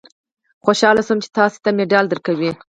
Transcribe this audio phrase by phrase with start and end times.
[0.63, 2.51] خوشاله شوم چې تاسې ته مډال درکوي.